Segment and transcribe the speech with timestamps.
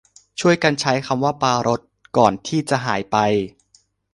[0.39, 1.81] ช่วยกันใช้คำว่าปรารภ
[2.17, 3.17] ก่อนที่จะหายไป